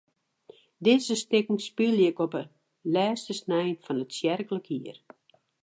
Dizze 0.85 1.15
stikken 1.15 1.59
spylje 1.67 2.05
ik 2.11 2.17
op 2.25 2.31
de 2.37 2.43
lêste 2.93 3.33
snein 3.41 3.75
fan 3.83 4.03
it 4.03 4.11
tsjerklik 4.13 4.65
jier. 4.73 4.97